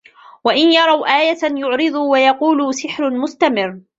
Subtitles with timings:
[0.43, 3.81] وَإِن يَرَوا آيَةً يُعرِضوا وَيَقولوا سِحرٌ مُستَمِرٌّ